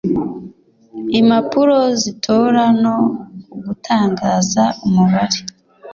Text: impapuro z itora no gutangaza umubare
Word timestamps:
impapuro 1.19 1.77
z 1.99 2.01
itora 2.11 2.63
no 2.83 2.95
gutangaza 3.63 4.63
umubare 4.85 5.39